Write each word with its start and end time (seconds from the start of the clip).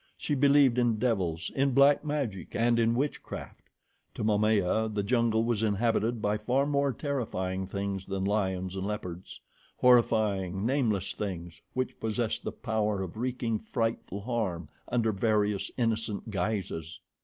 She 0.17 0.33
believed 0.33 0.79
in 0.79 0.97
devils, 0.97 1.51
in 1.55 1.73
black 1.75 2.03
magic, 2.03 2.55
and 2.55 2.79
in 2.79 2.95
witchcraft. 2.95 3.69
To 4.15 4.23
Momaya, 4.23 4.89
the 4.91 5.03
jungle 5.03 5.43
was 5.43 5.61
inhabited 5.61 6.23
by 6.23 6.39
far 6.39 6.65
more 6.65 6.91
terrifying 6.91 7.67
things 7.67 8.07
than 8.07 8.25
lions 8.25 8.75
and 8.75 8.87
leopards 8.87 9.39
horrifying, 9.77 10.65
nameless 10.65 11.13
things 11.13 11.61
which 11.75 11.99
possessed 11.99 12.43
the 12.43 12.51
power 12.51 13.03
of 13.03 13.15
wreaking 13.15 13.59
frightful 13.59 14.21
harm 14.21 14.69
under 14.87 15.11
various 15.11 15.69
innocent 15.77 16.31
guises. 16.31 16.99